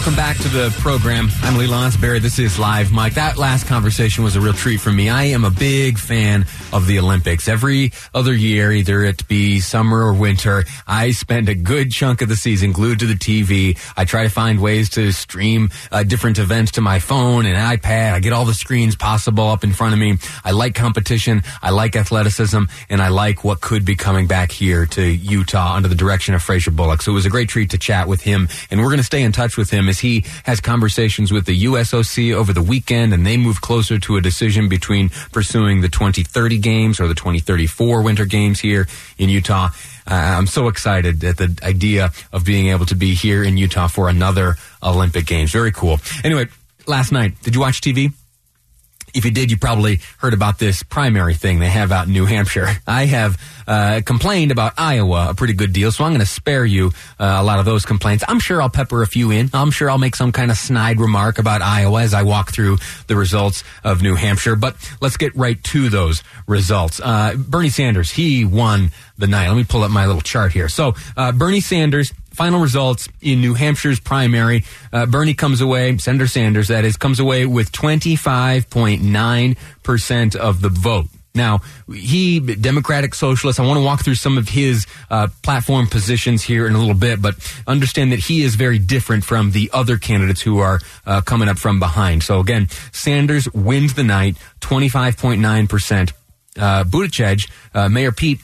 [0.00, 1.28] Welcome back to the program.
[1.42, 2.22] I'm Lee Lonsberry.
[2.22, 3.16] This is Live Mike.
[3.16, 5.10] That last conversation was a real treat for me.
[5.10, 7.48] I am a big fan of the Olympics.
[7.48, 12.30] Every other year, either it be summer or winter, I spend a good chunk of
[12.30, 13.78] the season glued to the TV.
[13.94, 18.14] I try to find ways to stream uh, different events to my phone and iPad.
[18.14, 20.16] I get all the screens possible up in front of me.
[20.42, 21.42] I like competition.
[21.60, 25.88] I like athleticism and I like what could be coming back here to Utah under
[25.88, 27.02] the direction of Fraser Bullock.
[27.02, 29.22] So it was a great treat to chat with him and we're going to stay
[29.22, 33.26] in touch with him as he has conversations with the USOC over the weekend and
[33.26, 38.24] they move closer to a decision between pursuing the 2030 games or the 2034 winter
[38.24, 39.68] games here in Utah.
[40.10, 43.88] Uh, I'm so excited at the idea of being able to be here in Utah
[43.88, 45.52] for another Olympic Games.
[45.52, 46.00] Very cool.
[46.24, 46.48] Anyway,
[46.86, 48.12] last night, did you watch TV?
[49.14, 52.26] If you did, you probably heard about this primary thing they have out in New
[52.26, 52.68] Hampshire.
[52.86, 56.64] I have uh, complained about Iowa a pretty good deal, so I'm going to spare
[56.64, 58.24] you uh, a lot of those complaints.
[58.26, 59.50] I'm sure I'll pepper a few in.
[59.52, 62.78] I'm sure I'll make some kind of snide remark about Iowa as I walk through
[63.06, 64.56] the results of New Hampshire.
[64.56, 67.00] But let's get right to those results.
[67.02, 69.48] Uh, Bernie Sanders, he won the night.
[69.48, 70.68] Let me pull up my little chart here.
[70.68, 76.26] So uh, Bernie Sanders final results in New Hampshire's primary, uh, Bernie comes away, Senator
[76.26, 81.06] Sanders, that is, comes away with 25.9% of the vote.
[81.34, 81.60] Now,
[81.92, 86.66] he, Democratic Socialist, I want to walk through some of his uh, platform positions here
[86.66, 87.36] in a little bit, but
[87.68, 91.58] understand that he is very different from the other candidates who are uh, coming up
[91.58, 92.24] from behind.
[92.24, 96.12] So again, Sanders wins the night, 25.9%.
[96.58, 98.40] Uh, Buttigieg, uh, Mayor Pete,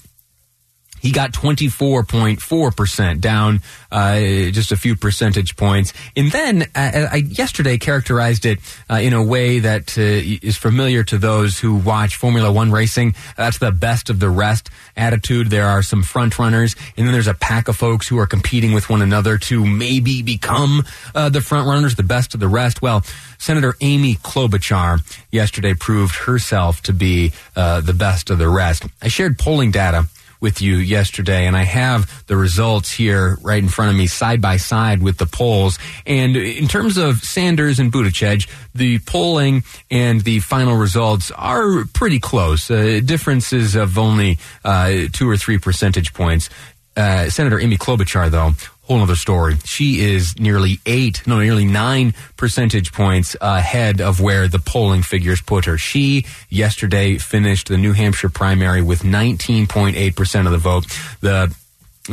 [1.07, 3.61] he got 24.4% down
[3.93, 4.19] uh,
[4.51, 5.93] just a few percentage points.
[6.17, 8.59] And then uh, i yesterday characterized it
[8.91, 13.15] uh, in a way that uh, is familiar to those who watch formula one racing.
[13.37, 15.49] That's the best of the rest attitude.
[15.49, 18.73] There are some front runners and then there's a pack of folks who are competing
[18.73, 20.83] with one another to maybe become
[21.15, 22.83] uh, the front runners the best of the rest.
[22.83, 23.05] Well
[23.39, 25.01] senator amy klobuchar
[25.31, 28.87] yesterday proved herself to be uh, the best of the rest.
[29.01, 30.09] I shared polling data
[30.41, 34.41] with you yesterday, and I have the results here right in front of me, side
[34.41, 35.79] by side with the polls.
[36.07, 42.21] And in terms of Sanders and Buttigieg, the polling and the final results are pretty
[42.21, 42.71] close.
[42.71, 46.51] Uh, differences of only uh, two or three percentage points.
[46.97, 48.53] Uh, Senator Amy Klobuchar, though,
[48.87, 49.57] whole other story.
[49.65, 55.41] She is nearly eight, no, nearly nine percentage points ahead of where the polling figures
[55.41, 55.77] put her.
[55.77, 60.87] She yesterday finished the New Hampshire primary with 19.8% of the vote.
[61.21, 61.55] The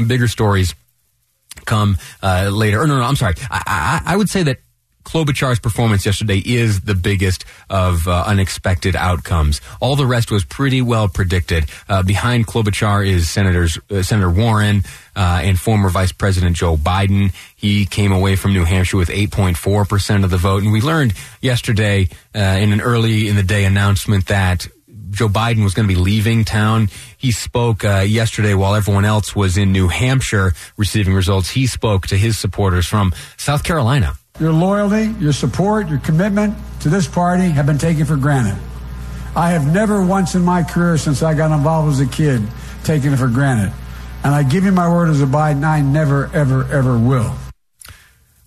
[0.07, 0.73] bigger stories
[1.65, 2.81] come uh, later.
[2.81, 3.35] Or no, no, I'm sorry.
[3.51, 4.59] I, I, I would say that
[5.03, 9.61] Klobuchar's performance yesterday is the biggest of uh, unexpected outcomes.
[9.79, 11.69] All the rest was pretty well predicted.
[11.87, 14.83] Uh, behind Klobuchar is Senators uh, Senator Warren
[15.15, 17.33] uh, and former Vice President Joe Biden.
[17.55, 21.13] He came away from New Hampshire with 8.4 percent of the vote, and we learned
[21.41, 24.67] yesterday uh, in an early in the day announcement that
[25.13, 26.89] Joe Biden was going to be leaving town.
[27.17, 31.51] He spoke uh, yesterday while everyone else was in New Hampshire receiving results.
[31.51, 34.15] He spoke to his supporters from South Carolina.
[34.39, 38.59] Your loyalty, your support, your commitment to this party have been taken for granted.
[39.35, 42.41] I have never once in my career since I got involved as a kid
[42.83, 43.71] taken it for granted.
[44.23, 47.35] And I give you my word as a Biden, I never, ever, ever will.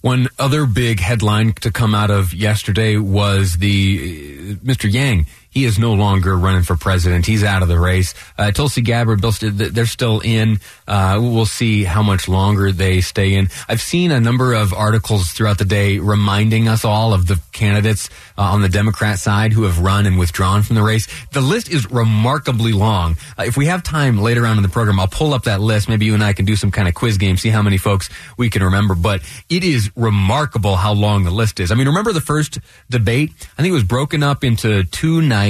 [0.00, 4.92] One other big headline to come out of yesterday was the uh, Mr.
[4.92, 5.26] Yang.
[5.56, 7.24] He is no longer running for president.
[7.24, 8.12] He's out of the race.
[8.36, 10.60] Uh, Tulsi Gabbard, Bill, they're still in.
[10.86, 13.48] Uh, we'll see how much longer they stay in.
[13.66, 18.10] I've seen a number of articles throughout the day reminding us all of the candidates
[18.36, 21.08] uh, on the Democrat side who have run and withdrawn from the race.
[21.32, 23.16] The list is remarkably long.
[23.38, 25.88] Uh, if we have time later on in the program, I'll pull up that list.
[25.88, 28.10] Maybe you and I can do some kind of quiz game, see how many folks
[28.36, 28.94] we can remember.
[28.94, 31.72] But it is remarkable how long the list is.
[31.72, 32.58] I mean, remember the first
[32.90, 33.32] debate?
[33.56, 35.45] I think it was broken up into two nights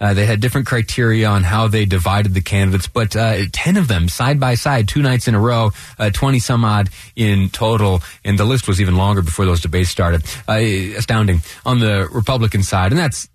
[0.00, 3.88] Uh, they had different criteria on how they divided the candidates, but uh, 10 of
[3.88, 8.02] them side by side, two nights in a row, uh, 20 some odd in total.
[8.24, 10.24] And the list was even longer before those debates started.
[10.48, 10.60] Uh,
[10.96, 11.42] astounding.
[11.64, 13.28] On the Republican side, and that's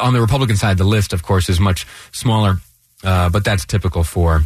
[0.00, 2.58] on the Republican side, the list, of course, is much smaller,
[3.04, 4.42] uh, but that's typical for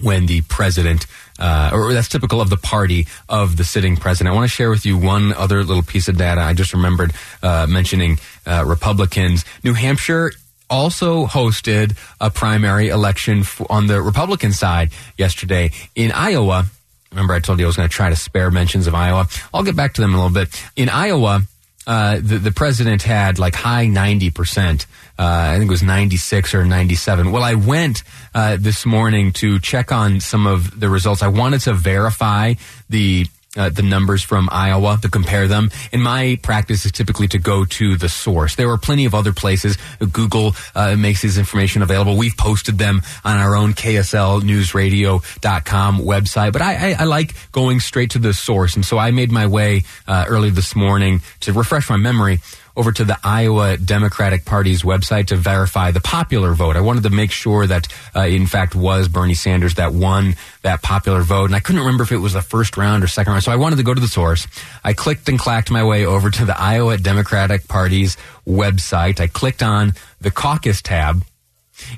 [0.00, 1.06] when the president,
[1.38, 4.32] uh, or that's typical of the party of the sitting president.
[4.32, 6.40] I want to share with you one other little piece of data.
[6.40, 7.12] I just remembered
[7.42, 9.44] uh, mentioning uh, Republicans.
[9.62, 10.32] New Hampshire
[10.70, 15.70] also hosted a primary election f- on the Republican side yesterday.
[15.94, 16.64] In Iowa,
[17.10, 19.28] remember I told you I was going to try to spare mentions of Iowa.
[19.52, 20.64] I'll get back to them in a little bit.
[20.76, 21.42] In Iowa,
[21.86, 24.86] uh, the, the president had like high 90%.
[25.18, 27.32] Uh, I think it was 96 or 97.
[27.32, 28.02] Well, I went
[28.34, 31.22] uh, this morning to check on some of the results.
[31.22, 32.54] I wanted to verify
[32.88, 33.26] the
[33.56, 35.70] uh, the numbers from Iowa to compare them.
[35.92, 38.56] And my practice is typically to go to the source.
[38.56, 39.78] There are plenty of other places.
[40.12, 42.16] Google uh, makes this information available.
[42.16, 46.52] We've posted them on our own KSLNewsRadio.com website.
[46.52, 48.76] But I, I, I like going straight to the source.
[48.76, 52.40] And so I made my way uh, early this morning to refresh my memory
[52.76, 56.76] over to the Iowa Democratic Party's website to verify the popular vote.
[56.76, 60.82] I wanted to make sure that, uh, in fact, was Bernie Sanders that won that
[60.82, 61.46] popular vote.
[61.46, 63.44] And I couldn't remember if it was the first round or second round.
[63.44, 64.46] So I wanted to go to the source.
[64.84, 68.16] I clicked and clacked my way over to the Iowa Democratic Party's
[68.46, 69.20] website.
[69.20, 71.24] I clicked on the caucus tab.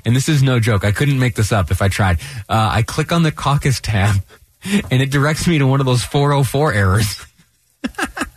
[0.03, 0.83] And this is no joke.
[0.83, 2.19] I couldn't make this up if I tried.
[2.49, 4.15] Uh, I click on the caucus tab
[4.91, 7.25] and it directs me to one of those 404 errors.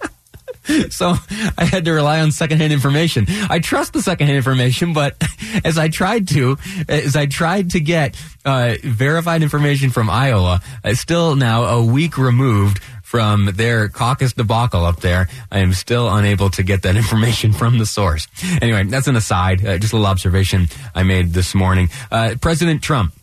[0.90, 1.14] so
[1.56, 3.26] I had to rely on secondhand information.
[3.48, 5.16] I trust the secondhand information, but
[5.64, 6.56] as I tried to,
[6.88, 12.18] as I tried to get uh, verified information from Iowa, uh, still now a week
[12.18, 17.52] removed from their caucus debacle up there, I am still unable to get that information
[17.52, 18.28] from the source.
[18.60, 21.88] Anyway, that's an aside, uh, just a little observation I made this morning.
[22.10, 23.14] Uh, President Trump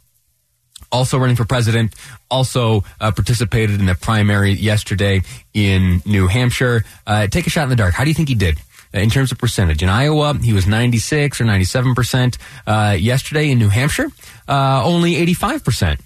[0.95, 1.93] also running for president,
[2.29, 5.21] also uh, participated in the primary yesterday
[5.53, 6.83] in New Hampshire.
[7.05, 7.93] Uh, take a shot in the dark.
[7.93, 8.57] How do you think he did?
[8.93, 12.37] uh, In terms of percentage, in Iowa, he was 96 or 97 percent.
[12.65, 14.07] Uh, yesterday in New Hampshire,
[14.47, 15.99] uh, only 85 percent.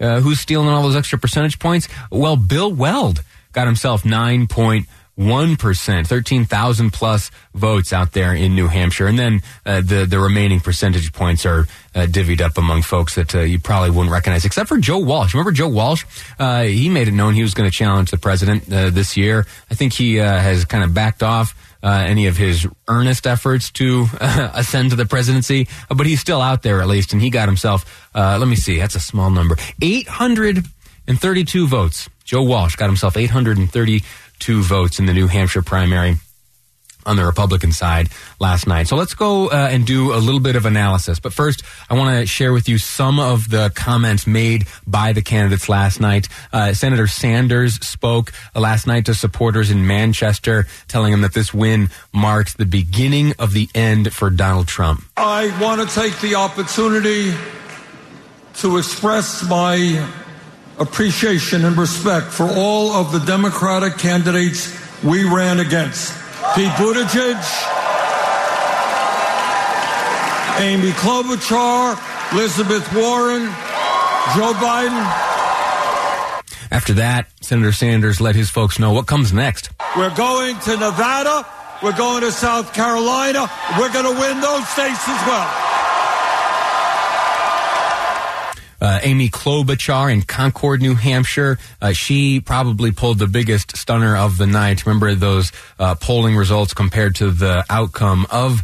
[0.00, 1.88] Uh, who's stealing all those extra percentage points?
[2.10, 4.04] Well, Bill Weld got himself
[5.18, 9.06] 1%, 13,000 plus votes out there in New Hampshire.
[9.06, 13.32] And then uh, the, the remaining percentage points are uh, divvied up among folks that
[13.34, 15.32] uh, you probably wouldn't recognize, except for Joe Walsh.
[15.32, 16.04] Remember Joe Walsh?
[16.38, 19.46] Uh, he made it known he was going to challenge the president uh, this year.
[19.70, 21.54] I think he uh, has kind of backed off.
[21.84, 26.80] any of his earnest efforts to ascend to the presidency, but he's still out there
[26.80, 32.08] at least, and he got himself, let me see, that's a small number, 832 votes.
[32.24, 34.00] Joe Walsh got himself 832
[34.38, 36.16] two votes in the New Hampshire primary
[37.06, 38.08] on the Republican side
[38.40, 38.88] last night.
[38.88, 41.20] So let's go uh, and do a little bit of analysis.
[41.20, 45.22] But first, I want to share with you some of the comments made by the
[45.22, 46.28] candidates last night.
[46.52, 51.90] Uh, Senator Sanders spoke last night to supporters in Manchester, telling them that this win
[52.12, 55.04] marks the beginning of the end for Donald Trump.
[55.16, 57.34] I want to take the opportunity
[58.54, 60.08] to express my
[60.78, 64.72] appreciation and respect for all of the Democratic candidates
[65.02, 66.12] we ran against.
[66.54, 67.40] Pete Buttigieg,
[70.60, 73.44] Amy Klobuchar, Elizabeth Warren,
[74.34, 75.04] Joe Biden.
[76.70, 79.70] After that, Senator Sanders let his folks know what comes next.
[79.96, 81.46] We're going to Nevada.
[81.82, 83.50] We're going to South Carolina.
[83.78, 85.73] We're going to win those states as well.
[88.80, 91.58] Uh, Amy Klobuchar in Concord, New Hampshire.
[91.80, 94.86] Uh, she probably pulled the biggest stunner of the night.
[94.86, 98.62] Remember those uh, polling results compared to the outcome of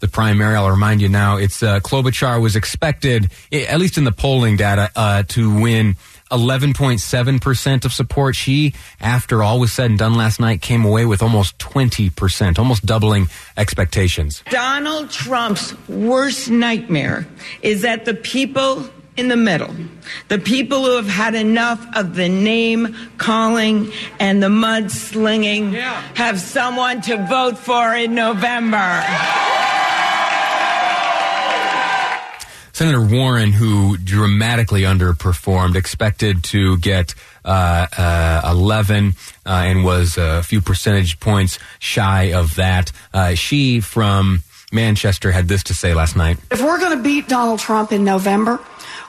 [0.00, 0.54] the primary.
[0.54, 1.36] I'll remind you now.
[1.36, 5.96] It's uh, Klobuchar was expected, at least in the polling data, uh, to win.
[6.30, 8.34] 11.7% of support.
[8.34, 12.84] She, after all was said and done last night, came away with almost 20%, almost
[12.84, 14.42] doubling expectations.
[14.50, 17.28] Donald Trump's worst nightmare
[17.62, 19.74] is that the people in the middle,
[20.28, 26.40] the people who have had enough of the name calling and the mud slinging, have
[26.40, 29.02] someone to vote for in November.
[32.76, 39.14] Senator Warren, who dramatically underperformed, expected to get uh, uh, 11
[39.46, 42.92] uh, and was a few percentage points shy of that.
[43.14, 44.42] Uh, she from
[44.72, 46.38] Manchester had this to say last night.
[46.50, 48.60] If we're going to beat Donald Trump in November,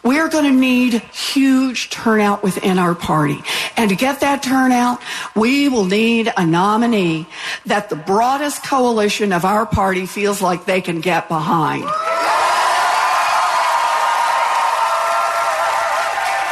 [0.03, 3.41] we're going to need huge turnout within our party.
[3.75, 5.01] And to get that turnout,
[5.35, 7.27] we will need a nominee
[7.65, 11.83] that the broadest coalition of our party feels like they can get behind.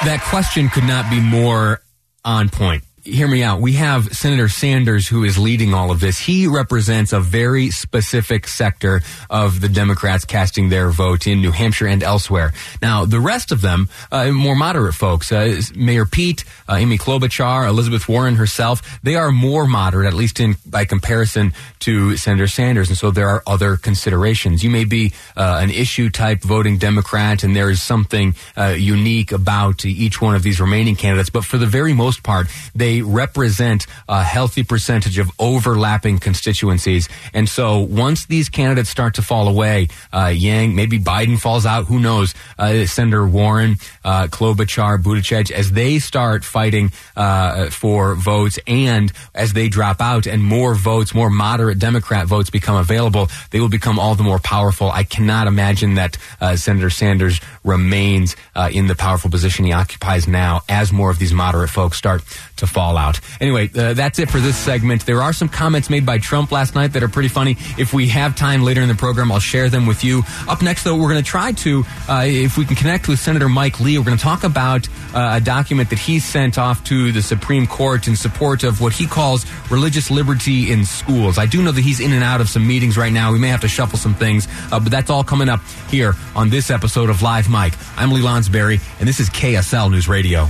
[0.04, 1.82] That question could not be more
[2.24, 3.62] on point hear me out.
[3.62, 6.18] We have Senator Sanders who is leading all of this.
[6.18, 11.88] He represents a very specific sector of the Democrats casting their vote in New Hampshire
[11.88, 12.52] and elsewhere.
[12.82, 17.68] Now, the rest of them, uh, more moderate folks, uh, Mayor Pete, uh, Amy Klobuchar,
[17.68, 22.90] Elizabeth Warren herself, they are more moderate, at least in by comparison to Senator Sanders.
[22.90, 24.64] And so there are other considerations.
[24.64, 29.32] You may be uh, an issue type voting Democrat, and there is something uh, unique
[29.32, 31.30] about each one of these remaining candidates.
[31.30, 37.10] But for the very most part, they represent a healthy percentage of overlapping constituencies.
[37.34, 41.86] And so once these candidates start to fall away, uh, Yang, maybe Biden falls out,
[41.86, 48.60] who knows, uh, Senator Warren, uh, Klobuchar, Buttigieg, as they start fighting uh, for votes
[48.68, 53.60] and as they drop out and more votes, more moderate Democrat votes become available, they
[53.60, 54.92] will become all the more powerful.
[54.92, 60.28] I cannot imagine that uh, Senator Sanders remains uh, in the powerful position he occupies
[60.28, 62.24] now as more of these moderate folks start
[62.58, 63.20] to fall out.
[63.42, 65.06] Anyway, uh, that's it for this segment.
[65.06, 67.58] There are some comments made by Trump last night that are pretty funny.
[67.78, 70.24] If we have time later in the program, I'll share them with you.
[70.48, 73.50] Up next, though, we're going to try to, uh, if we can connect with Senator
[73.50, 77.12] Mike Lee, we're going to talk about uh, a document that he sent off to
[77.12, 81.38] the Supreme Court in support of what he calls religious liberty in schools.
[81.38, 83.32] I do know that he's in and out of some meetings right now.
[83.32, 86.50] We may have to shuffle some things, uh, but that's all coming up here on
[86.50, 87.74] this episode of Live Mike.
[87.98, 90.50] I'm Lee Lonsberry, and this is KSL News Radio.